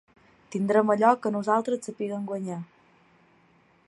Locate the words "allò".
0.93-1.11